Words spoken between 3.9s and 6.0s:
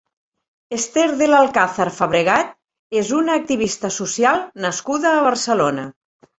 social nascuda a Barcelona.